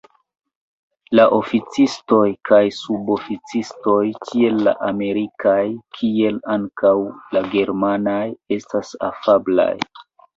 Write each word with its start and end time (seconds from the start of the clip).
La 1.17 1.23
oficistoj 1.39 2.21
kaj 2.49 2.61
suboficistoj, 2.77 3.99
tiel 4.29 4.57
la 4.69 4.73
amerikaj 4.87 5.59
kiel 5.99 6.39
ankaŭ 6.55 6.93
la 7.37 7.43
germanaj, 7.53 8.23
estas 8.57 8.91
afablaj. 9.11 9.71